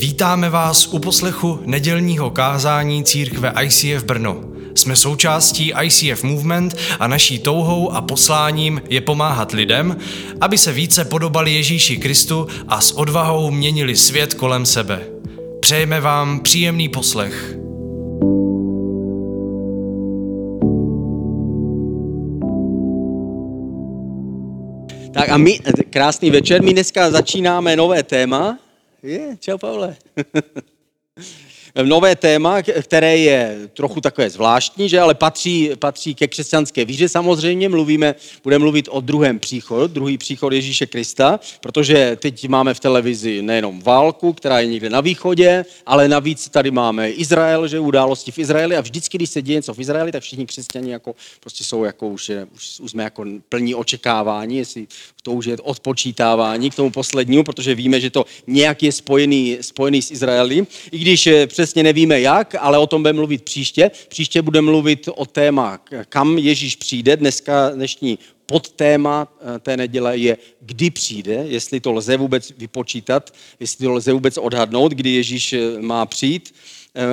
[0.00, 4.40] Vítáme vás u poslechu nedělního kázání církve ICF Brno.
[4.74, 9.96] Jsme součástí ICF Movement a naší touhou a posláním je pomáhat lidem,
[10.40, 15.00] aby se více podobali Ježíši Kristu a s odvahou měnili svět kolem sebe.
[15.60, 17.56] Přejeme vám příjemný poslech.
[25.12, 28.58] Tak a my, krásný večer, my dneska začínáme nové téma.
[29.02, 29.96] Je, čau Pavle.
[31.82, 37.08] nové téma, které je trochu takové zvláštní, že ale patří, patří ke křesťanské víře.
[37.08, 42.80] Samozřejmě mluvíme, budeme mluvit o druhém příchodu, druhý příchod Ježíše Krista, protože teď máme v
[42.80, 48.32] televizi nejenom válku, která je někde na východě, ale navíc tady máme Izrael, že události
[48.32, 51.64] v Izraeli a vždycky, když se děje něco v Izraeli, tak všichni křesťani jako, prostě
[51.64, 54.86] jsou jako už, už, už jsme jako plní očekávání, jestli
[55.22, 60.02] to už je odpočítávání k tomu poslednímu, protože víme, že to nějak je spojený, spojený
[60.02, 60.66] s Izraeli.
[60.92, 63.90] I když eh, přesně nevíme jak, ale o tom budeme mluvit příště.
[64.08, 67.16] Příště budeme mluvit o téma, kam Ježíš přijde.
[67.16, 73.86] Dneska dnešní podtéma eh, té neděle je, kdy přijde, jestli to lze vůbec vypočítat, jestli
[73.86, 76.54] to lze vůbec odhadnout, kdy Ježíš eh, má přijít.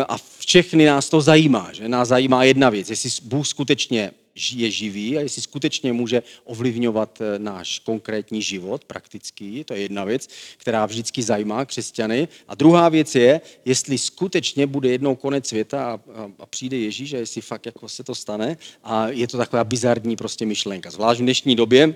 [0.09, 4.11] A všechny nás to zajímá, že nás zajímá jedna věc, jestli Bůh skutečně
[4.52, 9.63] je živý a jestli skutečně může ovlivňovat eh, náš konkrétní život praktický.
[9.63, 12.27] To je jedna věc, která vždycky zajímá křesťany.
[12.47, 15.99] A druhá věc je, jestli skutečně bude jednou konec světa a,
[16.39, 18.58] a, přijde Ježíš a jestli fakt jako se to stane.
[18.83, 20.91] A je to taková bizarní prostě myšlenka.
[20.91, 21.95] Zvlášť v dnešní době,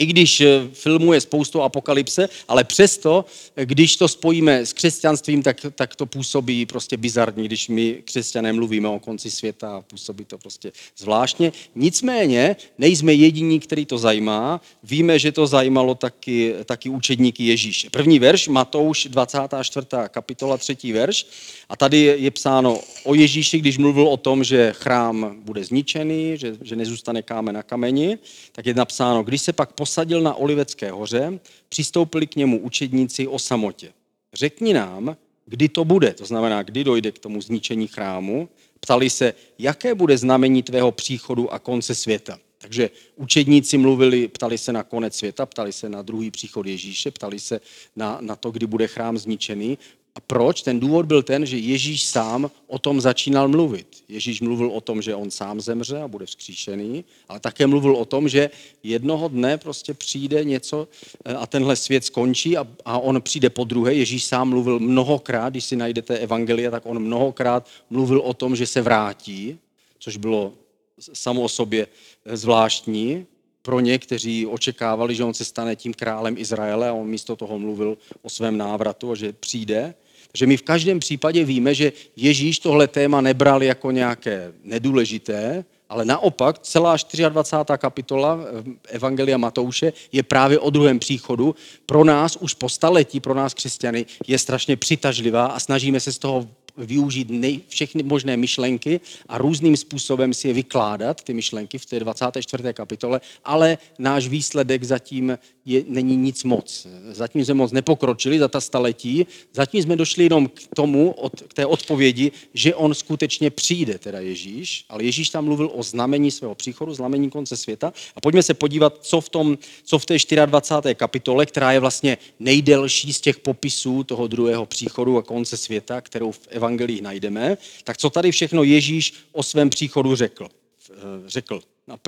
[0.00, 3.24] i když eh, filmuje spoustu apokalypse, ale přesto,
[3.56, 8.52] eh, když to spojíme s křesťanstvím, tak, tak to působí prostě bizarní, když my křesťané
[8.52, 11.52] mluvíme o konci světa působí to prostě zvláštně.
[11.74, 14.60] Nicméně nejsme jediní, který to zajímá.
[14.82, 17.90] Víme, že to zajímalo taky, taky učedníky Ježíše.
[17.90, 19.86] První verš, Matouš 24.
[20.08, 21.26] kapitola, třetí verš.
[21.68, 26.56] A tady je psáno o Ježíši, když mluvil o tom, že chrám bude zničený, že,
[26.62, 28.18] že nezůstane kámen na kameni,
[28.52, 33.38] tak je napsáno, když se pak posadil na Olivecké hoře, přistoupili k němu učedníci o
[33.38, 33.92] samotě.
[34.34, 38.48] Řekni nám, kdy to bude, to znamená, kdy dojde k tomu zničení chrámu.
[38.80, 42.38] Ptali se, jaké bude znamení tvého příchodu a konce světa.
[42.58, 47.40] Takže učedníci mluvili, ptali se na konec světa, ptali se na druhý příchod Ježíše, ptali
[47.40, 47.60] se
[47.96, 49.78] na, na to, kdy bude chrám zničený.
[50.14, 50.62] A proč?
[50.62, 53.86] Ten důvod byl ten, že Ježíš sám o tom začínal mluvit.
[54.08, 58.04] Ježíš mluvil o tom, že on sám zemře a bude vzkříšený, ale také mluvil o
[58.04, 58.50] tom, že
[58.82, 60.88] jednoho dne prostě přijde něco
[61.24, 63.94] eh, a tenhle svět skončí a, a on přijde po druhé.
[63.94, 68.66] Ježíš sám mluvil mnohokrát, když si najdete evangelia, tak on mnohokrát mluvil o tom, že
[68.66, 69.58] se vrátí,
[69.98, 70.52] což bylo
[70.98, 71.86] samo o sobě
[72.24, 73.26] eh, zvláštní
[73.62, 77.58] pro ně, kteří očekávali, že on se stane tím králem Izraele a on místo toho
[77.58, 79.94] mluvil o svém návratu a že přijde.
[80.32, 86.04] Takže my v každém případě víme, že Ježíš tohle téma nebral jako nějaké nedůležité, ale
[86.04, 86.96] naopak celá
[87.28, 87.78] 24.
[87.78, 91.54] kapitola eh, Evangelia Matouše je právě o druhém příchodu.
[91.86, 96.18] Pro nás už po staletí, pro nás křesťany, je strašně přitažlivá a snažíme se z
[96.18, 96.48] toho
[96.80, 102.00] využít nej, všechny možné myšlenky a různým způsobem si je vykládat, ty myšlenky v té
[102.00, 102.62] 24.
[102.72, 106.86] kapitole, ale náš výsledek zatím je, není nic moc.
[107.12, 111.54] Zatím jsme moc nepokročili za ta staletí, zatím jsme došli jenom k tomu, od, k
[111.54, 116.54] té odpovědi, že on skutečně přijde, teda Ježíš, ale Ježíš tam mluvil o znamení svého
[116.54, 117.92] příchodu, znamení konce světa.
[118.16, 120.94] A pojďme se podívat, co v, tom, co v té 24.
[120.94, 126.32] kapitole, která je vlastně nejdelší z těch popisů toho druhého příchodu a konce světa, kterou
[126.32, 126.40] v
[126.70, 130.48] evangelích najdeme, tak co tady všechno Ježíš o svém příchodu řekl?
[130.90, 130.94] Eh,
[131.26, 131.60] řekl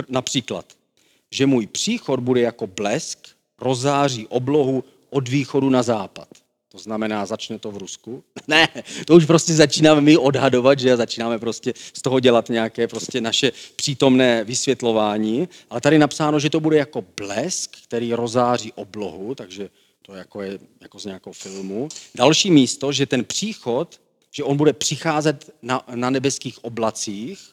[0.09, 0.65] například,
[1.31, 3.19] že můj příchod bude jako blesk,
[3.59, 6.29] rozáří oblohu od východu na západ.
[6.69, 8.25] To znamená, začne to v Rusku?
[8.49, 8.69] Ne,
[9.07, 13.53] to už prostě začínáme my odhadovat, že začínáme prostě z toho dělat nějaké prostě naše
[13.77, 15.49] přítomné vysvětlování.
[15.71, 19.69] Ale tady napsáno, že to bude jako blesk, který rozáří oblohu, takže
[20.03, 21.89] to jako je jako z nějakého filmu.
[22.15, 24.01] Další místo, že ten příchod,
[24.33, 27.53] že on bude přicházet na, na nebeských oblacích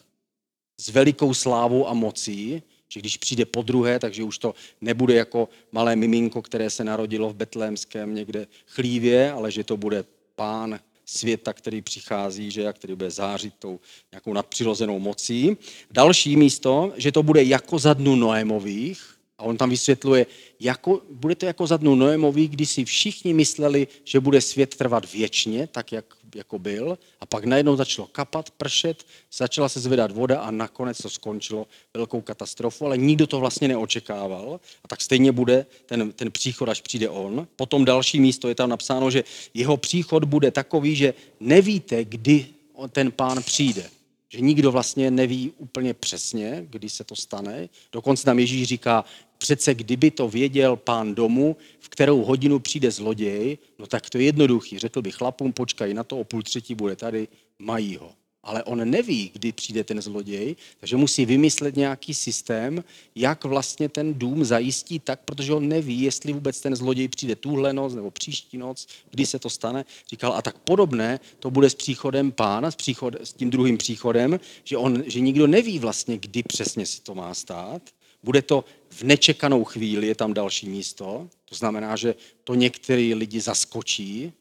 [0.80, 5.48] s velikou slávou a mocí, že když přijde po druhé, takže už to nebude jako
[5.72, 10.04] malé miminko, které se narodilo v betlémském někde chlívě, ale že to bude
[10.34, 13.80] pán světa, který přichází, že, a který bude zářit tou
[14.12, 15.56] nějakou nadpřirozenou mocí.
[15.90, 20.26] Další místo, že to bude jako za dnu Noémových, A on tam vysvětluje,
[20.60, 25.12] jako, bude to jako za dnu Noémový, kdy si všichni mysleli, že bude svět trvat
[25.12, 26.04] věčně, tak jak
[26.34, 31.10] jako byl, a pak najednou začalo kapat, pršet, začala se zvedat voda a nakonec to
[31.10, 34.60] skončilo velkou katastrofu, ale nikdo to vlastně neočekával.
[34.84, 37.48] A tak stejně bude ten, ten příchod, až přijde on.
[37.56, 42.46] Potom další místo je tam napsáno, že jeho příchod bude takový, že nevíte, kdy
[42.92, 43.90] ten pán přijde
[44.32, 47.68] že nikdo vlastně neví úplně přesně, kdy se to stane.
[47.92, 49.04] Dokonce tam Ježíš říká,
[49.40, 54.24] přece kdyby to věděl pán domu, v kterou hodinu přijde zloděj, no tak to je
[54.24, 54.78] jednoduchý.
[54.78, 57.28] Řekl bych chlapům, počkají na to, o půl třetí bude tady,
[57.58, 62.84] mají ho ale on neví, kdy přijde ten zloděj, takže musí vymyslet nějaký systém,
[63.14, 67.72] jak vlastně ten dům zajistí tak, protože on neví, jestli vůbec ten zloděj přijde tuhle
[67.72, 69.84] noc nebo příští noc, kdy se to stane.
[70.10, 74.40] Říkal, a tak podobné to bude s příchodem pána, s, příchod, s tím druhým příchodem,
[74.64, 77.82] že, on, že nikdo neví vlastně, kdy přesně si to má stát.
[78.22, 82.14] Bude to v nečekanou chvíli, je tam další místo, to znamená, že
[82.44, 84.32] to některý lidi zaskočí,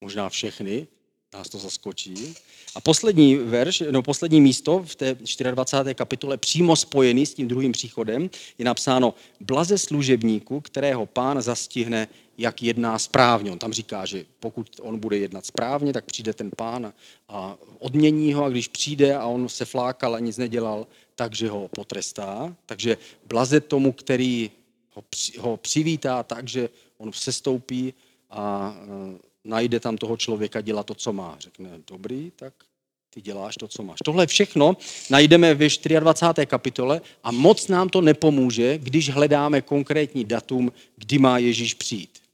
[0.00, 0.86] možná všechny,
[1.34, 2.34] nás to zaskočí.
[2.74, 5.94] A poslední verš, no poslední místo v té 24.
[5.94, 12.08] kapitole, přímo spojený s tím druhým příchodem, je napsáno blaze služebníku, kterého pán zastihne,
[12.38, 13.52] jak jedná správně.
[13.52, 16.92] On tam říká, že pokud on bude jednat správně, tak přijde ten pán
[17.28, 20.86] a odmění ho a když přijde a on se flákal a nic nedělal,
[21.16, 22.56] takže ho potrestá.
[22.66, 22.96] Takže
[23.26, 24.50] blaze tomu, který
[24.94, 25.04] ho,
[25.38, 26.68] ho přivítá tak, že
[26.98, 27.94] on sestoupí
[28.30, 28.74] a
[29.44, 31.36] najde tam toho člověka, dělá to, co má.
[31.40, 32.54] Řekne, dobrý, tak
[33.10, 33.98] ty děláš to, co máš.
[34.04, 34.76] Tohle všechno
[35.10, 35.68] najdeme ve
[36.00, 36.46] 24.
[36.46, 42.25] kapitole a moc nám to nepomůže, když hledáme konkrétní datum, kdy má Ježíš přijít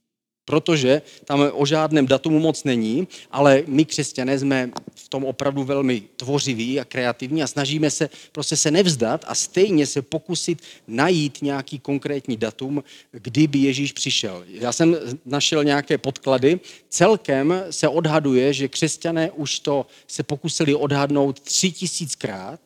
[0.45, 6.01] protože tam o žádném datumu moc není, ale my křesťané jsme v tom opravdu velmi
[6.15, 11.79] tvořiví a kreativní a snažíme se prostě se nevzdat a stejně se pokusit najít nějaký
[11.79, 14.43] konkrétní datum, kdyby Ježíš přišel.
[14.47, 16.59] Já jsem našel nějaké podklady.
[16.89, 22.59] Celkem se odhaduje, že křesťané už to se pokusili odhadnout tři tisíckrát,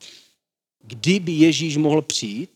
[0.83, 2.49] kdyby Ježíš mohl přijít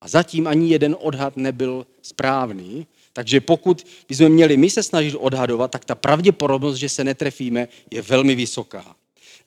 [0.00, 2.86] a zatím ani jeden odhad nebyl správný.
[3.12, 8.02] Takže pokud bychom měli my se snažit odhadovat, tak ta pravděpodobnost, že se netrefíme, je
[8.02, 8.96] velmi vysoká.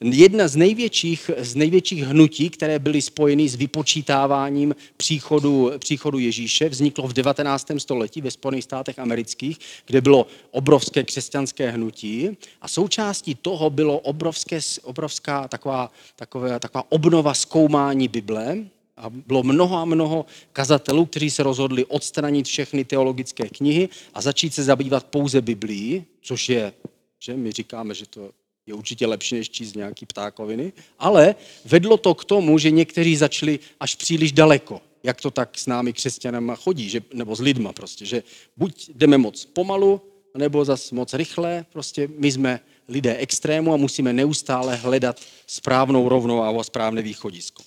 [0.04, 7.08] Jedna z největších, z největších hnutí, které byly spojeny s vypočítáváním příchodu, příchodu Ježíše, vzniklo
[7.08, 7.68] v 19.
[7.78, 14.60] století ve Spojených státech amerických, kde bylo obrovské křesťanské hnutí a součástí toho bylo obrovské,
[14.84, 18.58] obrovská taková, taková, taková obnova zkoumání Bible,
[19.02, 24.54] a bylo mnoho a mnoho kazatelů, kteří se rozhodli odstranit všechny teologické knihy a začít
[24.54, 26.74] se zabývat pouze Biblií, což je,
[27.20, 28.30] že my říkáme, že to
[28.66, 33.60] je určitě lepší, než číst nějaký ptákoviny, ale vedlo to k tomu, že někteří začali
[33.80, 38.06] až příliš daleko, jak to tak s námi křesťanama chodí, že, nebo s lidma prostě,
[38.06, 38.24] že
[38.58, 40.02] buď jdeme moc pomalu,
[40.38, 42.60] nebo zas moc rychle, prostě my jsme
[42.92, 47.64] lidé extrému a musíme neustále hledat správnou rovnováhu a správné východisko.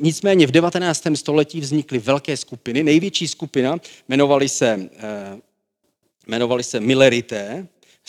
[0.00, 1.02] Nicméně v 19.
[1.14, 2.82] století vznikly velké skupiny.
[2.82, 3.78] Největší skupina
[4.08, 5.38] jmenovaly se, eh,
[6.26, 7.66] jmenovali se Millerité.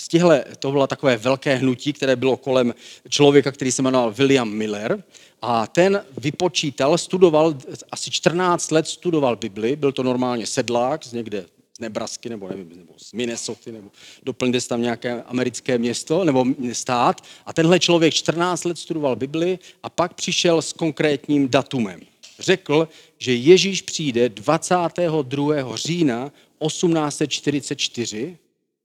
[0.07, 2.74] Těchto, to bylo takové velké hnutí, které bylo kolem
[3.09, 5.04] člověka, který se jmenoval William Miller.
[5.42, 7.57] A ten vypočítal, studoval,
[7.92, 11.45] asi 14 let studoval Bibli, byl to normálně sedlák z někde
[11.79, 13.91] Nebrasky, nebo nevím, nebo z Minnesota, nebo
[14.24, 17.21] doplňte tam nějaké americké město, nebo stát.
[17.45, 22.01] A tenhle člověk 14 let studoval Bibli a pak přišel s konkrétním datumem.
[22.39, 22.88] Řekl,
[23.18, 25.75] že Ježíš přijde 22.
[25.75, 26.31] října
[26.68, 28.37] 1844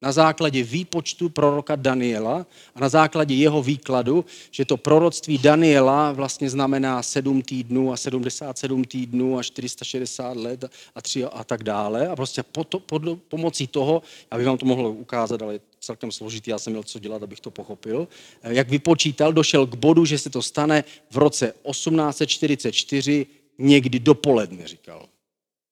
[0.02, 6.50] na základě výpočtu proroka Daniela a na základě jeho výkladu, že to proroctví Daniela vlastně
[6.50, 12.08] znamená 7 týdnů a 77 týdnů a 460 let a, tři a tak dále.
[12.08, 14.02] A prostě po to, po, pomocí toho,
[14.36, 17.40] bych vám to mohl ukázat, ale je celkem složitý, já jsem měl co dělat, abych
[17.40, 18.08] to pochopil,
[18.42, 23.26] jak vypočítal, došel k bodu, že se to stane v roce 1844
[23.58, 25.06] někdy dopoledne, říkal.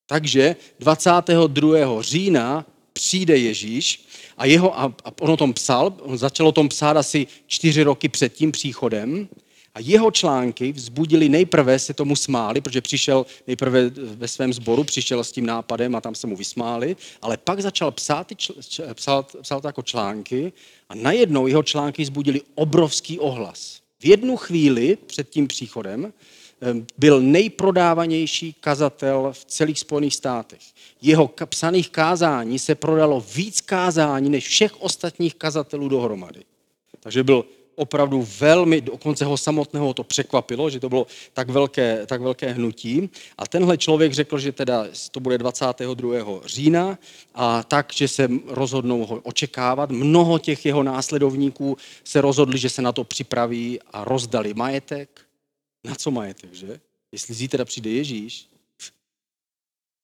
[0.06, 2.02] Takže 22.
[2.02, 4.06] října přijde Ježíš
[4.40, 7.82] a, jeho, a, a on o tom psal, on začal o tom psát asi čtyři
[7.82, 9.28] roky před tím příchodem
[9.74, 15.24] a jeho články vzbudili, nejprve se tomu smáli, protože přišel nejprve ve svém sboru, přišel
[15.24, 18.32] s tím nápadem a tam se mu vysmáli, ale pak začal psát,
[18.94, 20.52] psát, psát jako články
[20.88, 23.80] a najednou jeho články vzbudili obrovský ohlas.
[24.00, 26.12] V jednu chvíli před tím příchodem
[26.98, 30.60] byl nejprodávanější kazatel v celých Spojených státech.
[31.02, 36.44] Jeho psaných kázání se prodalo víc kázání než všech ostatních kazatelů dohromady.
[37.00, 42.20] Takže byl opravdu velmi, dokonce ho samotného to překvapilo, že to bylo tak velké, tak
[42.20, 43.10] velké hnutí.
[43.38, 46.40] A tenhle člověk řekl, že teda to bude 22.
[46.44, 46.98] října
[47.34, 49.90] a tak, že se rozhodnou ho očekávat.
[49.90, 55.20] Mnoho těch jeho následovníků se rozhodli, že se na to připraví a rozdali majetek.
[55.84, 56.80] Na co majetek, že?
[57.12, 58.48] Jestli zítra přijde Ježíš,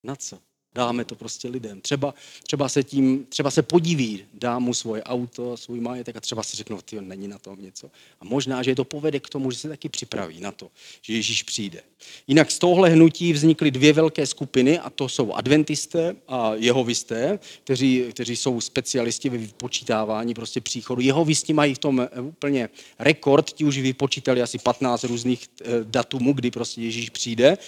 [0.02, 0.42] na co?
[0.76, 1.80] Dáme to prostě lidem.
[1.80, 6.42] Třeba, třeba, se tím, třeba se podíví, dá mu svoje auto, svůj majetek a třeba
[6.42, 7.90] si řeknou, ty není na tom něco.
[8.20, 10.70] A možná, že to povede k tomu, že se taky připraví na to,
[11.02, 11.82] že Ježíš přijde.
[12.26, 18.04] Jinak z tohle hnutí vznikly dvě velké skupiny a to jsou adventisté a jehovisté, kteří,
[18.10, 21.00] kteří jsou specialisti ve vypočítávání prostě příchodu.
[21.00, 22.68] Jehovisti mají v tom eh, úplně
[22.98, 27.58] rekord, ti už vypočítali asi 15 různých eh, datumů, kdy prostě Ježíš přijde.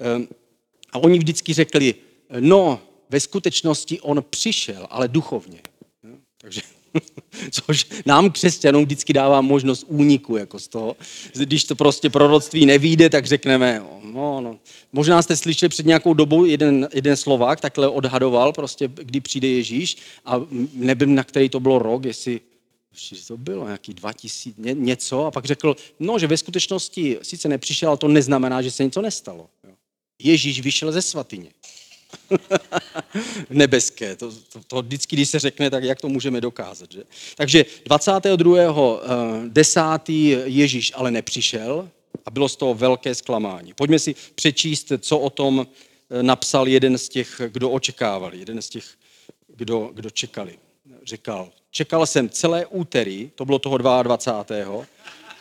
[0.00, 0.28] Ehm,
[0.92, 1.94] a oni vždycky řekli,
[2.40, 5.60] No, ve skutečnosti on přišel, ale duchovně.
[6.40, 6.60] Takže,
[7.50, 10.96] což nám křesťanům vždycky dává možnost úniku jako z toho.
[11.34, 14.58] Když to prostě proroctví nevíde, tak řekneme, no, no.
[14.92, 19.96] Možná jste slyšeli před nějakou dobou jeden, jeden Slovák takhle odhadoval, prostě, kdy přijde Ježíš
[20.24, 20.40] a
[20.72, 22.40] nevím, na který to bylo rok, jestli
[23.26, 27.88] to bylo nějaký 2000, ně, něco, a pak řekl, no, že ve skutečnosti sice nepřišel,
[27.88, 29.48] ale to neznamená, že se něco nestalo.
[30.18, 31.50] Ježíš vyšel ze svatyně.
[33.50, 34.16] nebeské.
[34.16, 36.92] To, to, to vždycky, když se řekne, tak jak to můžeme dokázat.
[36.92, 37.02] Že?
[37.36, 39.00] Takže 22.
[39.48, 39.80] 10.
[40.08, 40.12] Eh,
[40.44, 41.88] Ježíš ale nepřišel
[42.26, 43.74] a bylo z toho velké zklamání.
[43.74, 48.68] Pojďme si přečíst, co o tom eh, napsal jeden z těch, kdo očekávali, jeden z
[48.68, 48.84] těch,
[49.56, 50.58] kdo, kdo čekali.
[51.04, 54.86] Říkal, čekal jsem celé úterý, to bylo toho 22.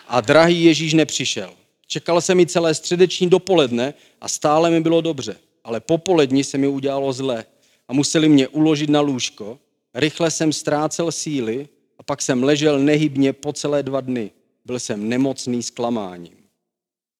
[0.07, 1.53] a drahý Ježíš nepřišel.
[1.87, 6.67] Čekal jsem i celé středeční dopoledne a stále mi bylo dobře ale popolední se mi
[6.67, 7.45] udělalo zle
[7.87, 9.59] a museli mě uložit na lůžko.
[9.93, 11.67] Rychle jsem ztrácel síly
[11.97, 14.31] a pak jsem ležel nehybně po celé dva dny.
[14.65, 16.37] Byl jsem nemocný zklamáním.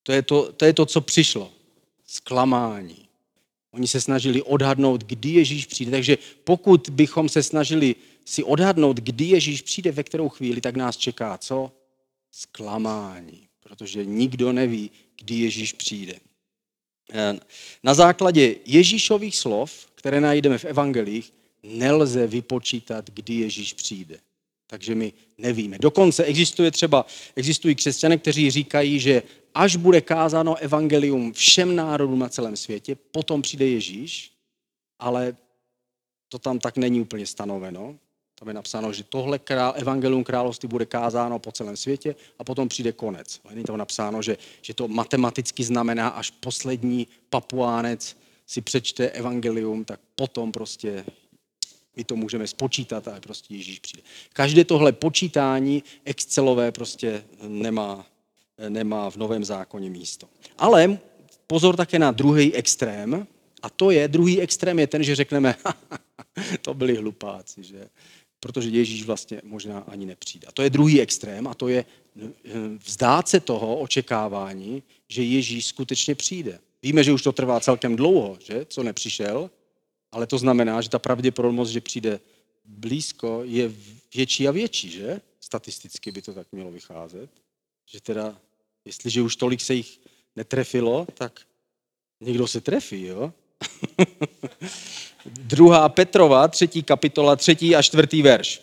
[0.03, 1.51] To je to, to je to, co přišlo.
[2.05, 3.07] Zklamání.
[3.71, 5.91] Oni se snažili odhadnout, kdy Ježíš přijde.
[5.91, 7.95] Takže pokud bychom se snažili
[8.25, 11.71] si odhadnout, kdy Ježíš přijde, ve kterou chvíli, tak nás čeká co?
[12.31, 13.47] Zklamání.
[13.63, 16.13] Protože nikdo neví, kdy Ježíš přijde.
[17.13, 17.39] Eh,
[17.83, 24.17] na základě Ježíšových slov, které najdeme v evangelích, nelze vypočítat, kdy Ježíš přijde.
[24.67, 25.77] Takže my nevíme.
[25.79, 27.05] Dokonce existuje třeba,
[27.35, 33.41] existují křesťané, kteří říkají, že až bude kázáno evangelium všem národům na celém světě, potom
[33.41, 34.31] přijde Ježíš,
[34.99, 35.35] ale
[36.29, 37.95] to tam tak není úplně stanoveno.
[38.43, 42.69] Tam je napsáno, že tohle král, evangelium království bude kázáno po celém světě a potom
[42.69, 43.39] přijde konec.
[43.53, 49.99] Není tam napsáno, že, že to matematicky znamená, až poslední papuánec si přečte evangelium, tak
[50.15, 51.05] potom prostě
[51.95, 54.03] my to můžeme spočítat a prostě Ježíš přijde.
[54.33, 58.05] Každé tohle počítání excelové prostě nemá,
[58.69, 60.27] nemá v novém zákoně místo.
[60.57, 60.99] Ale
[61.47, 63.27] pozor také na druhý extrém,
[63.61, 65.55] a to je, druhý extrém je ten, že řekneme,
[66.61, 67.89] to byli hlupáci, že
[68.43, 70.47] protože Ježíš vlastně možná ani nepřijde.
[70.47, 72.29] A to je druhý extrém a to je eh,
[72.85, 76.59] vzdát se toho očekávání, že Ježíš skutečně přijde.
[76.83, 79.49] Víme, že už to trvá celkem dlouho, že, co nepřišel,
[80.11, 82.19] ale to znamená, že ta pravděpodobnost, že přijde
[82.65, 83.71] blízko, je
[84.15, 85.21] větší a větší, že?
[85.39, 87.29] Statisticky by to tak mělo vycházet.
[87.91, 88.37] Že teda,
[88.85, 89.99] jestliže už tolik se jich
[90.35, 91.41] netrefilo, tak
[92.21, 93.33] někdo se trefí, jo?
[95.25, 98.61] Druhá Petrova, třetí kapitola, třetí a čtvrtý verš.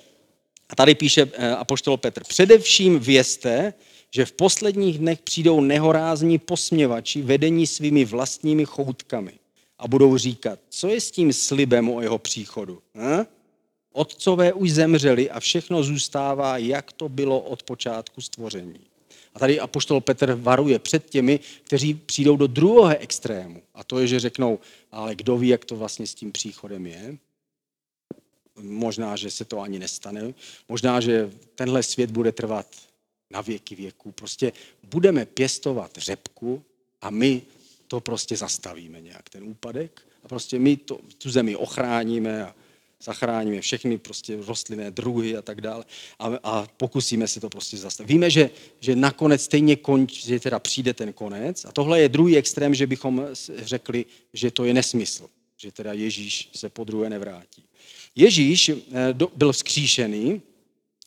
[0.68, 2.22] A tady píše eh, apoštol Petr.
[2.24, 3.74] Především vězte,
[4.10, 9.32] že v posledních dnech přijdou nehorázní posměvači vedení svými vlastními choutkami
[9.78, 12.82] a budou říkat, co je s tím slibem o jeho příchodu?
[12.94, 13.24] Hm?
[13.92, 18.89] Otcové už zemřeli a všechno zůstává, jak to bylo od počátku stvoření.
[19.34, 23.62] A tady apoštol Petr varuje před těmi, kteří přijdou do druhého extrému.
[23.74, 24.58] A to je, že řeknou,
[24.92, 27.18] ale kdo ví, jak to vlastně s tím příchodem je.
[28.62, 30.34] Možná, že se to ani nestane.
[30.68, 32.66] Možná, že tenhle svět bude trvat
[33.30, 34.12] na věky věků.
[34.12, 34.52] Prostě
[34.90, 36.62] budeme pěstovat řepku
[37.00, 37.42] a my
[37.88, 40.02] to prostě zastavíme nějak, ten úpadek.
[40.24, 42.54] A prostě my to, tu zemi ochráníme a
[43.02, 45.84] zachráníme všechny prostě rostlinné druhy a tak dále
[46.18, 48.12] a, a pokusíme se to prostě zastavit.
[48.12, 52.36] Víme, že, že nakonec stejně konč, že teda přijde ten konec a tohle je druhý
[52.36, 53.26] extrém, že bychom
[53.56, 57.64] řekli, že to je nesmysl, že teda Ježíš se po druhé nevrátí.
[58.16, 58.74] Ježíš eh,
[59.36, 60.42] byl vzkříšený,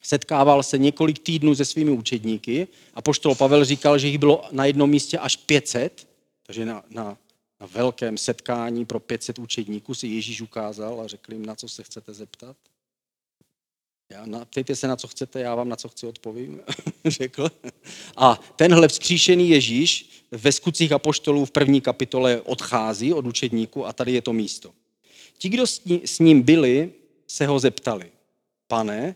[0.01, 4.65] setkával se několik týdnů se svými učedníky a poštol Pavel říkal, že jich bylo na
[4.65, 6.07] jednom místě až 500,
[6.45, 7.17] takže na, na
[7.63, 11.83] na velkém setkání pro 500 učedníků si Ježíš ukázal a řekl jim, na co se
[11.83, 12.57] chcete zeptat.
[14.09, 16.61] Já, ptejte se, na co chcete, já vám na co chci odpovím,
[17.05, 17.49] řekl.
[18.17, 24.11] A tenhle vzkříšený Ježíš ve skutcích apoštolů v první kapitole odchází od učedníku a tady
[24.11, 24.73] je to místo.
[25.37, 25.67] Ti, kdo
[26.05, 26.91] s ním byli,
[27.27, 28.11] se ho zeptali,
[28.67, 29.15] pane,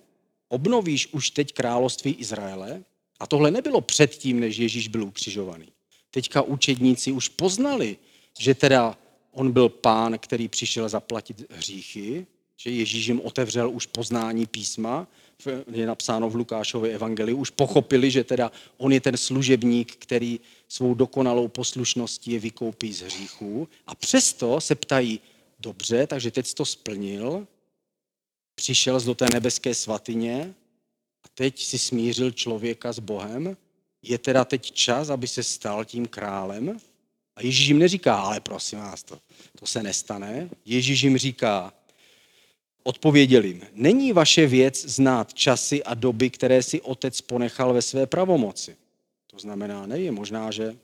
[0.49, 2.83] obnovíš už teď království Izraele?
[3.19, 5.67] A tohle nebylo předtím, než Ježíš byl ukřižovaný.
[6.11, 7.97] Teďka učedníci už poznali,
[8.37, 8.97] že teda
[9.31, 12.27] on byl pán, který přišel zaplatit hříchy,
[12.57, 15.07] že Ježíš jim otevřel už poznání písma,
[15.71, 20.93] je napsáno v Lukášově evangeliu, už pochopili, že teda on je ten služebník, který svou
[20.93, 23.67] dokonalou poslušností je vykoupí z hříchů.
[23.87, 25.19] A přesto se ptají,
[25.59, 27.47] dobře, takže teď to splnil,
[28.55, 30.53] přišel do té nebeské svatyně
[31.23, 33.57] a teď si smířil člověka s Bohem,
[34.01, 36.79] je teda teď čas, aby se stal tím králem?
[37.37, 39.19] A Ježíš jim neříká, ale prosím vás, to,
[39.59, 40.49] to se nestane.
[40.65, 41.73] Ježíš jim říká,
[42.83, 48.07] odpověděl jim, není vaše věc znát časy a doby, které si otec ponechal ve své
[48.07, 48.75] pravomoci.
[49.27, 50.75] To znamená, nevím, možná, že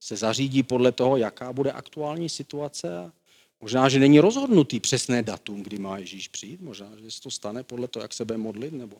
[0.00, 3.12] se zařídí podle toho, jaká bude aktuální situace a
[3.60, 7.62] možná, že není rozhodnutý přesné datum, kdy má Ježíš přijít, možná, že se to stane
[7.62, 8.96] podle toho, jak se bude modlit, nebo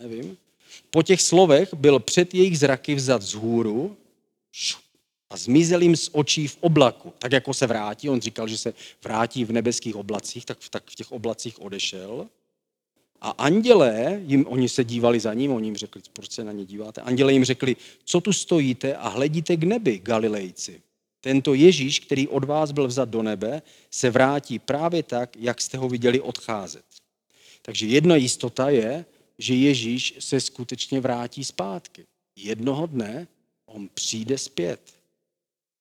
[0.00, 0.36] nevím.
[0.90, 3.96] Po těch slovech byl před jejich zraky vzat z hůru
[5.30, 7.12] a zmizel jim z očí v oblaku.
[7.18, 10.94] Tak jako se vrátí, on říkal, že se vrátí v nebeských oblacích, tak, tak v
[10.94, 12.28] těch oblacích odešel.
[13.20, 16.64] A andělé, jim, oni se dívali za ním, oni jim řekli, proč se na ně
[16.64, 17.00] díváte?
[17.00, 20.82] Andělé jim řekli, co tu stojíte a hledíte k nebi, Galilejci.
[21.20, 25.78] Tento Ježíš, který od vás byl vzat do nebe, se vrátí právě tak, jak jste
[25.78, 26.84] ho viděli odcházet.
[27.62, 29.04] Takže jedna jistota je,
[29.38, 32.06] že Ježíš se skutečně vrátí zpátky.
[32.36, 33.28] Jednoho dne
[33.66, 34.80] on přijde zpět.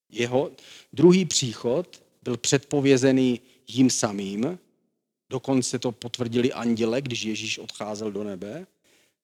[0.09, 0.51] Jeho
[0.93, 4.59] druhý příchod byl předpovězený jím samým,
[5.29, 8.67] dokonce to potvrdili anděle, když Ježíš odcházel do nebe,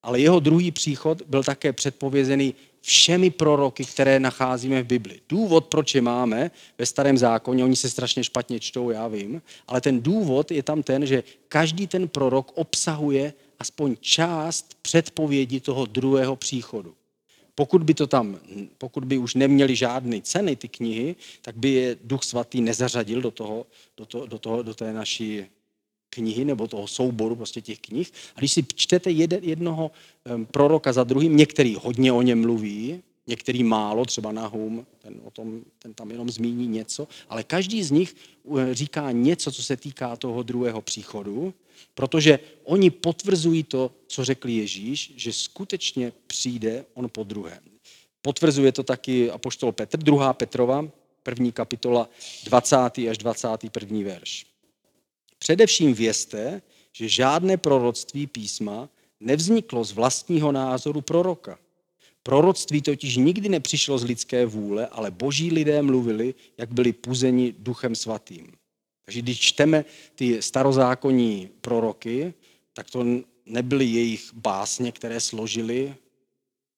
[0.04, 5.20] ale jeho druhý příchod byl také předpovězený všemi proroky, které nacházíme v Bibli.
[5.30, 9.82] Důvod, proč je máme ve starém zákoně, oni se strašně špatně čtou, já vím, ale
[9.82, 16.36] ten důvod je tam ten, že každý ten prorok obsahuje aspoň část předpovědi toho druhého
[16.36, 16.96] příchodu.
[17.56, 18.40] Pokud by to tam,
[18.78, 23.32] pokud by už neměli žádné ceny ty knihy, tak by je Duch Svatý nezařadil do,
[23.32, 23.66] toho,
[23.98, 25.46] do, to, do, toho, do té naší
[26.10, 28.12] knihy nebo toho souboru prostě těch knih.
[28.36, 29.92] A když si čtete jednoho
[30.52, 35.62] proroka za druhým, některý hodně o něm mluví, některý málo, třeba Nahum, ten, o tom,
[35.80, 38.16] ten tam jenom zmíní něco, ale každý z nich
[38.72, 41.54] říká něco, co se týká toho druhého příchodu,
[41.94, 47.64] protože oni potvrzují to, co řekl Ježíš, že skutečně přijde on po druhém.
[48.22, 50.90] Potvrzuje to taky apoštol Petr, druhá Petrova,
[51.24, 52.10] první kapitola,
[52.44, 52.76] 20.
[53.10, 54.00] až 21.
[54.04, 54.46] verš.
[55.40, 56.62] Především vězte,
[56.92, 61.60] že žádné proroctví písma nevzniklo z vlastního názoru proroka.
[62.26, 67.96] Proroctví totiž nikdy nepřišlo z lidské vůle, ale boží lidé mluvili, jak byli puzeni duchem
[67.96, 68.52] svatým.
[69.06, 69.86] Takže když čteme
[70.16, 72.34] ty starozákonní proroky,
[72.74, 73.06] tak to
[73.46, 75.96] nebyly jejich básně, které složili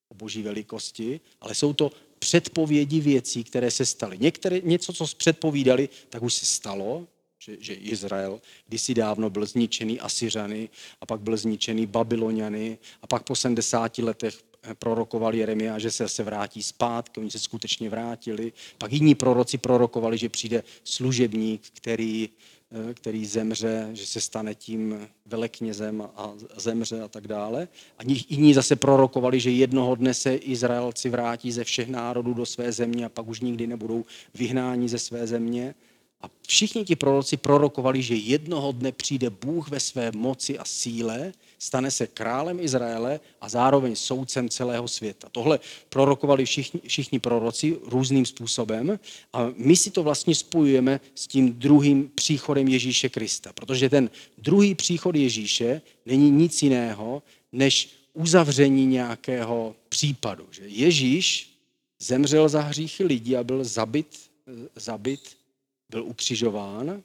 [0.09, 4.17] o boží velikosti, ale jsou to předpovědi věcí, které se staly.
[4.19, 7.07] Některé, něco, co předpovídali, tak už se stalo,
[7.39, 10.69] že, že Izrael kdysi dávno byl zničený Asyřany
[11.01, 16.23] a pak byl zničený Babyloniany a pak po 70 letech prorokoval Jeremia, že se, se
[16.23, 18.53] vrátí zpátky, oni se skutečně vrátili.
[18.77, 22.29] Pak jiní proroci prorokovali, že přijde služebník, který,
[22.89, 27.67] eh, který zemře, že se stane tím veleknězem a zemře a tak dále.
[27.97, 32.71] A jiní zase prorokovali, že jednoho dne se Izraelci vrátí ze všech národů do své
[32.71, 35.75] země a pak už nikdy nebudou vyhnáni ze své země.
[36.21, 41.33] A všichni ti proroci prorokovali, že jednoho dne přijde Bůh ve své moci a síle,
[41.59, 45.27] stane se králem Izraele a zároveň soudcem celého světa.
[45.31, 48.99] Tohle prorokovali všichni, všichni proroci různým způsobem
[49.33, 54.75] a my si to vlastně spojujeme s tím druhým příchodem Ježíše Krista, protože ten druhý
[54.75, 60.47] příchod Ježíše není nic jiného, než uzavření nějakého případu.
[60.51, 61.53] Že Ježíš
[61.99, 64.29] zemřel za hříchy lidí a byl zabit,
[64.75, 65.37] zabit
[65.89, 67.03] byl ukřižován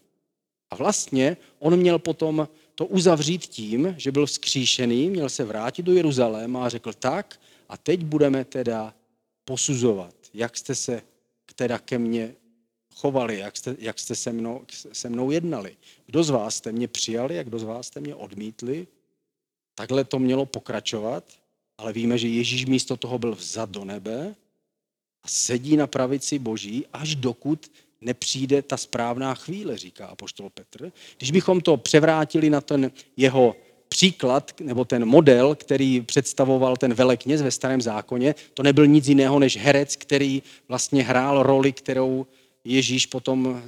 [0.71, 5.93] a vlastně on měl potom to uzavřít tím, že byl vzkříšený, měl se vrátit do
[5.93, 8.95] Jeruzaléma a řekl tak a teď budeme teda
[9.45, 11.03] posuzovat, jak jste se
[11.55, 12.35] teda ke mně
[12.95, 15.77] chovali, jak jste, jak jste se, mnou, se mnou jednali.
[16.07, 18.87] Kdo z vás jste mě přijali a kdo z vás jste mě odmítli.
[19.75, 21.25] Takhle to mělo pokračovat,
[21.79, 24.35] ale víme, že Ježíš místo toho byl vzat do nebe
[25.23, 27.71] a sedí na pravici Boží, až dokud
[28.03, 30.93] nepřijde ta správná chvíle, říká apoštol Petr.
[31.19, 33.57] Když bychom to převrátili na ten jeho
[33.89, 39.39] příklad nebo ten model, který představoval ten velekněz ve starém zákoně, to nebyl nic jiného
[39.39, 42.27] než herec, který vlastně hrál roli, kterou
[42.65, 43.63] Ježíš potom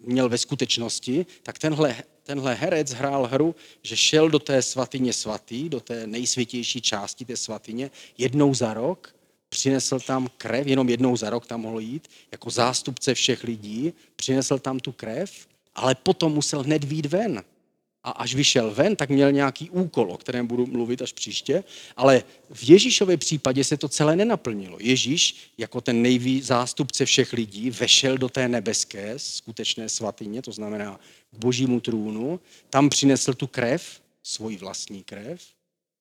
[0.00, 5.68] měl ve skutečnosti, tak tenhle, tenhle herec hrál hru, že šel do té svatyně svatý,
[5.68, 9.14] do té nejsvětější části té svatyně, jednou za rok,
[9.50, 14.58] přinesl tam krev, jenom jednou za rok tam mohl jít, jako zástupce všech lidí, přinesl
[14.58, 17.42] tam tu krev, ale potom musel hned výjít ven
[18.04, 21.64] a až vyšel ven, tak měl nějaký úkol, o kterém budu mluvit až příště,
[21.96, 24.78] ale v Ježíšově případě se to celé nenaplnilo.
[24.80, 31.00] Ježíš, jako ten nejví zástupce všech lidí, vešel do té nebeské skutečné svatyně, to znamená
[31.30, 35.42] k božímu trůnu, tam přinesl tu krev, svoji vlastní krev,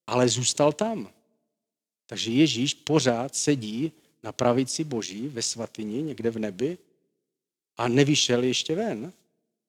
[0.07, 1.09] ale zůstal tam.
[2.09, 3.91] Takže Ježíš pořád sedí
[4.23, 6.77] na pravici boží ve svatyni někde v nebi
[7.77, 9.13] a nevyšel ještě ven.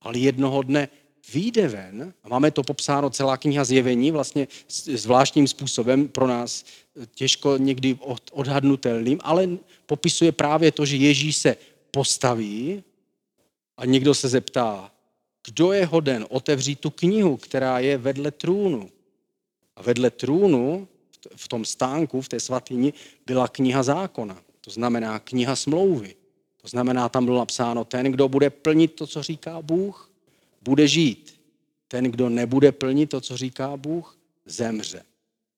[0.01, 0.89] Ale jednoho dne
[1.33, 6.65] vyjde ven, a máme to popsáno celá kniha zjevení, vlastně zvláštním způsobem pro nás
[7.15, 7.99] těžko někdy
[8.33, 9.49] odhadnutelným, ale
[9.87, 11.57] popisuje právě to, že Ježíš se
[11.91, 12.85] postaví
[13.77, 14.91] a někdo se zeptá,
[15.47, 18.91] kdo je hoden otevřít tu knihu, která je vedle trůnu.
[19.77, 20.89] A vedle trůnu,
[21.37, 22.93] v tom stánku, v té svatyni,
[23.27, 24.43] byla kniha zákona.
[24.61, 26.15] To znamená kniha smlouvy.
[26.63, 30.11] To znamená, tam bylo napsáno, ten, kdo bude plnit to, co říká Bůh,
[30.63, 31.41] bude žít.
[31.89, 35.03] Ten, kdo nebude plnit to, co říká Bůh, zemře.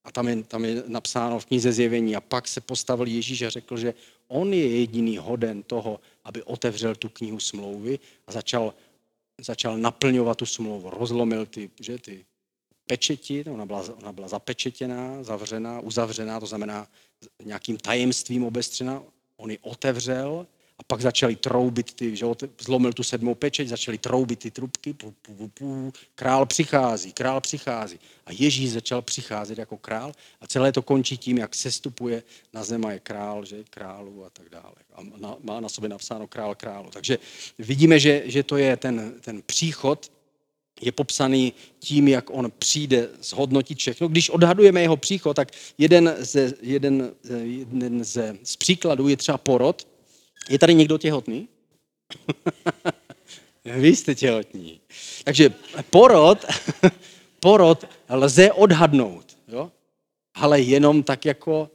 [0.05, 2.17] A tam je, tam je napsáno v knize zjevení.
[2.17, 3.95] A pak se postavil Ježíš a řekl, že
[4.29, 8.75] on je jediný hoden toho, aby otevřel tu knihu smlouvy a začal,
[9.41, 10.91] začal naplňovat tu smlouvu.
[10.91, 12.25] Rozlomil ty, že, ty
[12.87, 16.89] pečeti, ona byla, ona byla zapečetěná, zavřená, uzavřená, to znamená
[17.45, 19.03] nějakým tajemstvím obestřená.
[19.37, 20.47] On ji otevřel
[20.79, 22.27] a pak začali troubit ty, že
[22.61, 27.99] zlomil tu sedmou pečeť, začali troubit ty trubky, pu, pu, pu, král přichází, král přichází.
[28.27, 32.87] A Ježíš začal přicházet jako král a celé to končí tím, jak sestupuje na zem
[32.87, 34.75] a je král, že králu a tak dále.
[34.95, 35.01] A
[35.43, 36.91] má na sobě napsáno král králu.
[36.91, 37.19] Takže
[37.59, 40.13] vidíme, že, že to je ten, ten příchod,
[40.83, 44.09] je popsaný tím, jak on přijde zhodnotit všechno.
[44.09, 47.11] Když odhadujeme jeho příchod, tak jeden, ze, jeden,
[47.43, 49.89] jeden ze, z příkladů je třeba porod,
[50.49, 51.49] je tady někdo těhotný?
[53.65, 54.81] Vy jste těhotní.
[55.25, 55.53] Takže
[55.91, 56.45] porod,
[57.41, 59.73] porod lze odhadnout, jo?
[60.35, 61.71] ale jenom tak jako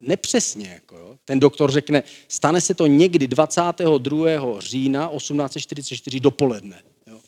[0.00, 0.68] nepřesně.
[0.68, 1.16] Jako, jo?
[1.24, 4.60] Ten doktor řekne, stane se to někdy 22.
[4.60, 6.82] října 1844 dopoledne.
[7.06, 7.20] Jo?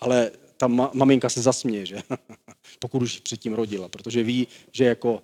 [0.00, 2.02] Ale ta ma- maminka se zasměje, že?
[2.78, 5.22] pokud už předtím rodila, protože ví, že jako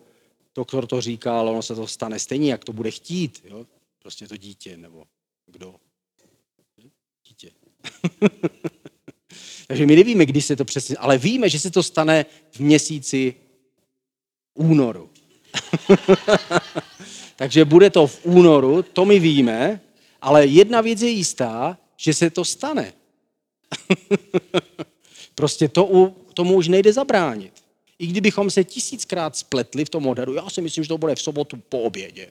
[0.54, 3.42] doktor to říká, ale ono se to stane stejně, jak to bude chtít.
[3.44, 3.66] Jo?
[3.98, 5.04] Prostě to dítě, nebo
[5.46, 5.74] kdo?
[7.28, 7.50] Dítě.
[9.66, 13.34] Takže my nevíme, kdy se to přesně, ale víme, že se to stane v měsíci
[14.54, 15.10] únoru.
[17.36, 19.80] Takže bude to v únoru, to my víme,
[20.20, 22.92] ale jedna věc je jistá, že se to stane.
[25.34, 27.52] Prostě to, tomu už nejde zabránit.
[27.98, 31.22] I kdybychom se tisíckrát spletli v tom odhadu, já si myslím, že to bude v
[31.22, 32.28] sobotu po obědě.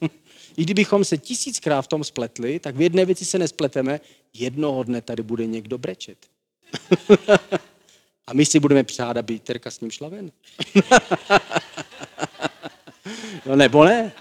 [0.56, 4.00] I kdybychom se tisíckrát v tom spletli, tak v jedné věci se nespleteme,
[4.34, 6.18] jednoho dne tady bude někdo brečet.
[8.26, 10.32] A my si budeme přát, aby Terka s ním šla ven.
[13.46, 14.12] no nebo ne.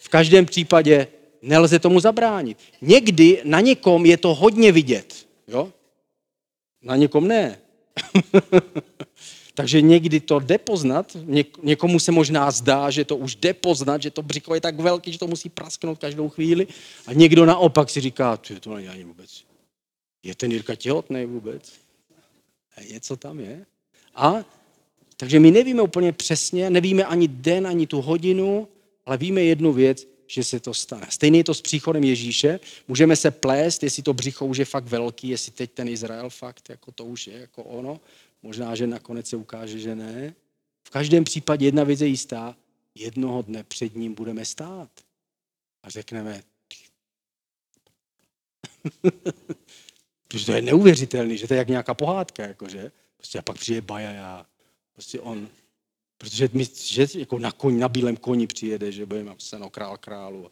[0.00, 1.06] V každém případě
[1.42, 2.58] nelze tomu zabránit.
[2.80, 5.26] Někdy na někom je to hodně vidět.
[5.48, 5.72] Jo?
[6.86, 7.58] Na někom ne.
[9.54, 11.16] Takže někdy to jde poznat,
[11.62, 15.12] někomu se možná zdá, že to už jde poznat, že to břicho je tak velký,
[15.12, 16.66] že to musí prasknout každou chvíli.
[17.06, 19.44] A někdo naopak si říká, to není ani vůbec.
[20.22, 21.72] Je ten Jirka těhotný vůbec?
[22.90, 23.66] Něco tam je.
[24.14, 24.44] A
[25.16, 28.68] takže my nevíme úplně přesně, nevíme ani den, ani tu hodinu,
[29.06, 31.06] ale víme jednu věc, že se to stane.
[31.10, 32.60] Stejně je to s příchodem Ježíše.
[32.88, 36.70] Můžeme se plést, jestli to břicho už je fakt velký, jestli teď ten Izrael fakt,
[36.70, 38.00] jako to už je, jako ono.
[38.42, 40.34] Možná, že nakonec se ukáže, že ne.
[40.88, 42.56] V každém případě jedna věc je jistá.
[42.94, 44.90] Jednoho dne před ním budeme stát.
[45.82, 46.42] A řekneme,
[50.28, 52.92] Protože to je neuvěřitelný, že to je jak nějaká pohádka, jakože.
[53.16, 54.46] Prostě a pak přijde Bajaja.
[54.92, 55.48] Prostě on,
[56.18, 60.50] protože my, že jako na, koni, na bílém koni přijede, že bude napsáno král králu.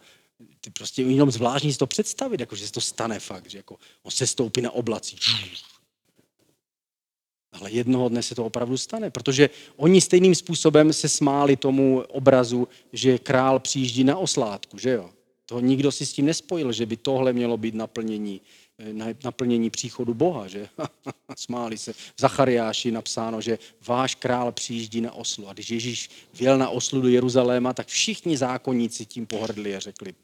[0.61, 3.77] Ty prostě jenom zvláštní si to představit, jako, že se to stane fakt, že jako
[4.03, 5.17] on se stoupí na oblací.
[7.53, 12.69] Ale jednoho dne se to opravdu stane, protože oni stejným způsobem se smáli tomu obrazu,
[12.93, 15.11] že král přijíždí na oslátku, že jo?
[15.47, 18.41] To nikdo si s tím nespojil, že by tohle mělo být naplnění
[19.25, 20.69] naplnění příchodu Boha, že?
[21.37, 21.93] Smáli se.
[21.93, 25.49] V Zachariáši napsáno, že váš král přijíždí na oslu.
[25.49, 30.15] A když Ježíš vjel na oslu do Jeruzaléma, tak všichni zákonníci tím pohrdli a řekli,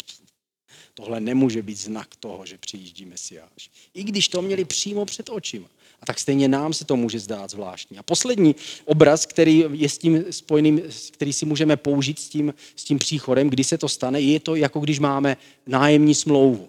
[0.95, 3.71] tohle nemůže být znak toho, že přijíždí Mesiáš.
[3.95, 5.69] I když to měli přímo před očima.
[6.01, 7.99] A tak stejně nám se to může zdát zvláštní.
[7.99, 12.85] A poslední obraz, který je s tím spojený, který si můžeme použít s tím, s
[12.85, 15.37] tím příchodem, kdy se to stane, je to jako když máme
[15.67, 16.69] nájemní smlouvu.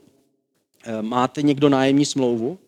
[0.84, 2.60] Eh, máte někdo nájemní smlouvu?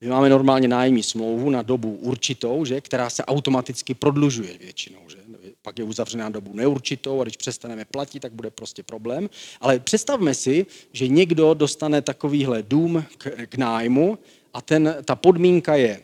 [0.00, 5.00] My máme normálně nájemní smlouvu na dobu určitou, že, která se automaticky prodlužuje většinou.
[5.08, 5.16] Že?
[5.62, 9.30] Pak je uzavřená dobu neurčitou a když přestaneme platit, tak bude prostě problém.
[9.60, 14.18] Ale představme si, že někdo dostane takovýhle dům k, k nájmu
[14.54, 16.00] a ten, ta podmínka je,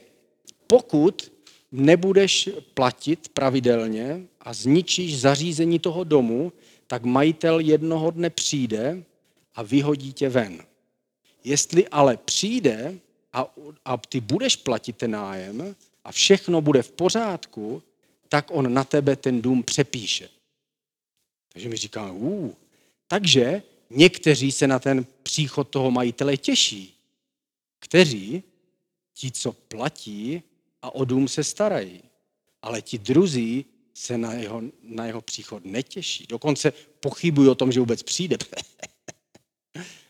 [0.67, 1.33] pokud
[1.73, 6.53] nebudeš platit pravidelně a zničíš zařízení toho domu,
[6.87, 9.03] tak majitel jednoho dne přijde
[9.55, 10.59] a vyhodí tě ven.
[11.45, 12.99] Jestli ale přijde
[13.33, 17.83] a, a ty budeš platit ten nájem a všechno bude v pořádku,
[18.29, 20.29] tak on na tebe ten dům přepíše.
[21.53, 22.51] Takže mi říká, uh,
[23.09, 26.99] takže někteří se na ten příchod toho majitele těší
[27.79, 28.43] kteří,
[29.15, 30.43] ti, co platí
[30.83, 32.03] a o dům se starají.
[32.63, 36.27] Ale ti druzí se na jeho, na jeho příchod netěší.
[36.29, 38.37] Dokonce pochybují o tom, že vůbec přijde.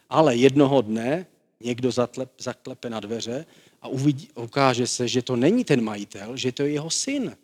[0.09, 1.27] Ale jednoho dne
[1.61, 3.47] někdo zatlep, zaklepe na dveře
[3.83, 7.37] a uvidí, ukáže se, že to není ten majitel, že to je jeho syn,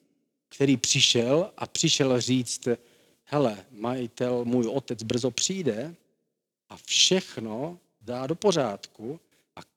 [0.48, 2.68] který přišel a přišel říct,
[3.24, 5.94] hele, majitel, můj otec brzo přijde
[6.68, 9.20] a všechno dá do pořádku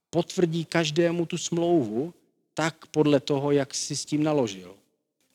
[0.10, 2.13] potvrdí každému tu smlouvu
[2.54, 4.76] tak podle toho, jak si s tím naložil.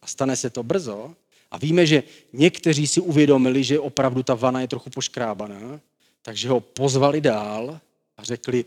[0.03, 1.15] A stane se to brzo.
[1.51, 5.81] A víme, že někteří si uvědomili, že opravdu ta vana je trochu poškrábaná,
[6.23, 7.81] takže ho pozvali dál
[8.17, 8.65] a řekli,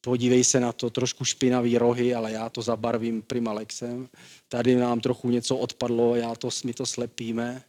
[0.00, 4.08] podívej se na to, trošku špinavý rohy, ale já to zabarvím primalexem.
[4.48, 7.62] Tady nám trochu něco odpadlo, já to, my to slepíme.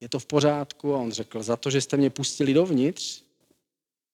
[0.00, 0.94] Je to v pořádku?
[0.94, 3.22] A on řekl, za to, že jste mě pustili dovnitř,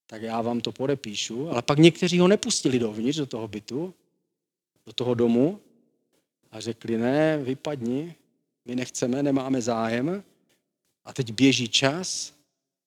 [0.06, 1.50] tak já vám to podepíšu.
[1.50, 3.94] Ale pak někteří ho nepustili dovnitř do toho bytu,
[4.86, 5.60] do toho domu
[6.50, 8.14] a řekli, ne, vypadni,
[8.64, 10.24] my nechceme, nemáme zájem.
[11.04, 12.32] A teď běží čas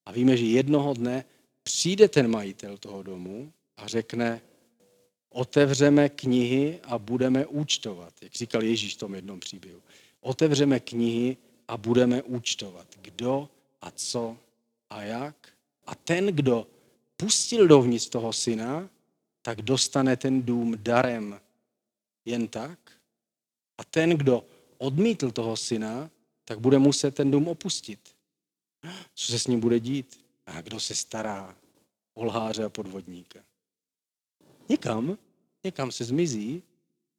[0.06, 1.26] a víme, že jednoho dne
[1.72, 4.42] přijde ten majitel toho domu a řekne,
[5.30, 8.14] otevřeme knihy a budeme účtovat.
[8.22, 9.82] Jak říkal Ježíš v tom jednom příběhu.
[10.22, 12.88] Otevřeme knihy a budeme účtovat.
[13.02, 13.50] Kdo
[13.82, 14.38] a co
[14.90, 15.36] a jak.
[15.88, 16.68] A ten, kdo
[17.18, 18.90] pustil dovnitř toho syna,
[19.42, 21.40] tak dostane ten dům darem
[22.26, 22.80] jen tak.
[23.78, 24.44] A ten, kdo
[24.78, 26.10] odmítl toho syna,
[26.46, 28.00] tak bude muset ten dům opustit.
[29.16, 30.26] Co se s ním bude dít?
[30.46, 31.61] A kdo se stará
[32.14, 33.40] o lháře a podvodníka?
[34.70, 35.18] Někam,
[35.64, 36.64] někam se zmizí.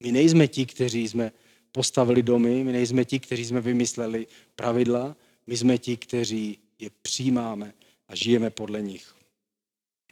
[0.00, 1.32] My nejsme ti, kteří jsme
[1.72, 4.26] postavili domy, my nejsme ti, kteří jsme vymysleli
[4.56, 7.74] pravidla, my jsme ti, kteří je přijímáme
[8.08, 9.14] a žijeme podle nich.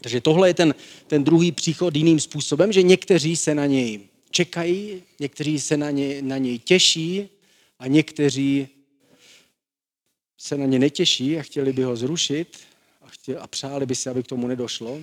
[0.03, 0.75] Takže tohle je ten,
[1.07, 6.23] ten druhý příchod jiným způsobem, že někteří se na něj čekají, někteří se na, ně,
[6.23, 7.29] na něj těší
[7.79, 8.69] a někteří
[10.39, 12.59] se na ně netěší a chtěli by ho zrušit
[13.39, 15.01] a, přáli by se, aby k tomu nedošlo.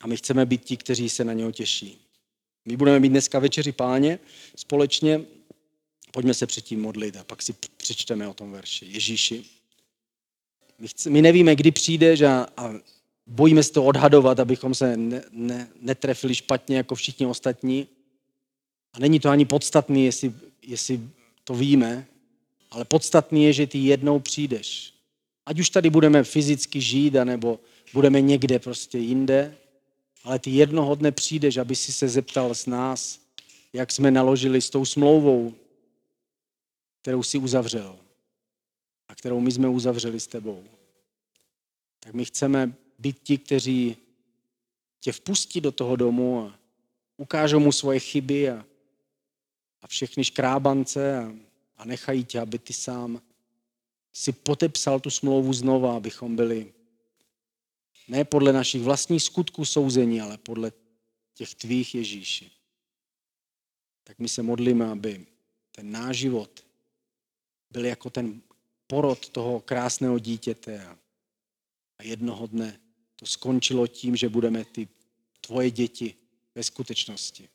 [0.00, 1.98] A my chceme být ti, kteří se na něho těší.
[2.64, 4.18] My budeme mít dneska večeři páně
[4.56, 5.20] společně.
[6.12, 8.86] Pojďme se předtím modlit a pak si přečteme o tom verši.
[8.86, 9.44] Ježíši,
[10.78, 12.74] my, chce, my nevíme, kdy přijdeš a, a
[13.26, 17.86] bojíme se to odhadovat, abychom se ne, ne, netrefili špatně jako všichni ostatní.
[18.92, 21.00] A není to ani podstatný, jestli, jestli
[21.44, 22.06] to víme,
[22.70, 24.94] ale podstatný je, že ty jednou přijdeš.
[25.50, 27.60] Ať už tady budeme fyzicky žít, anebo
[27.92, 29.56] budeme někde prostě jinde,
[30.24, 33.20] ale ty jednoho dne přijdeš, aby si se zeptal s nás,
[33.72, 35.54] jak jsme naložili s tou smlouvou,
[37.02, 37.98] kterou si uzavřel
[39.08, 40.64] a kterou my jsme uzavřeli s tebou.
[42.00, 43.96] Tak my chceme být ti, kteří
[45.00, 46.58] tě vpustí do toho domu a
[47.16, 48.64] ukážou mu svoje chyby a,
[49.82, 51.32] a všechny škrábance a,
[51.76, 53.20] a nechají tě, aby ty sám
[54.12, 56.72] si potepsal tu smlouvu znova, abychom byli
[58.08, 60.72] ne podle našich vlastních skutků souzení, ale podle
[61.34, 62.50] těch tvých Ježíši.
[64.04, 65.26] Tak my se modlíme, aby
[65.72, 66.64] ten náš život
[67.70, 68.42] byl jako ten
[68.86, 70.96] porod toho krásného dítěte
[71.98, 72.80] a jednoho dne
[73.16, 74.88] to skončilo tím, že budeme ty
[75.40, 76.14] tvoje děti
[76.54, 77.48] ve skutečnosti.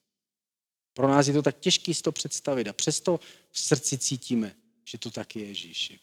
[0.94, 3.20] Pro nás je to tak těžké si to představit a přesto
[3.52, 6.00] v srdci cítíme, že to tak je Ježíši.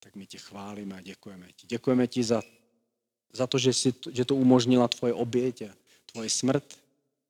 [0.00, 1.66] Tak my tě chválíme a děkujeme ti.
[1.66, 2.42] Děkujeme ti za
[3.32, 5.74] za to, že, si, že to umožnila tvoje oběť a
[6.12, 6.64] tvoje smrt.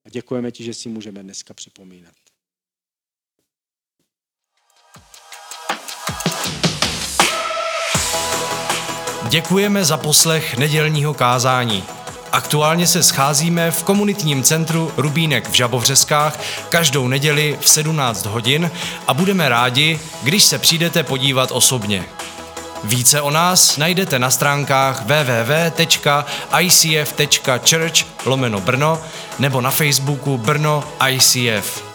[0.04, 2.14] A děkujeme ti, že si můžeme dneska připomínat.
[9.28, 11.84] Děkujeme za poslech nedělního kázání.
[12.32, 18.70] Aktuálně se scházíme v komunitním centru Rubínek v Žabovřeskách každou neděli v 17 hodin
[19.06, 22.04] a budeme rádi, když se přijdete podívat osobně.
[22.84, 26.26] Více o nás najdete na stránkách www.icf.church
[28.26, 29.00] lomeno Brno
[29.38, 31.87] nebo na Facebooku Brno ICF.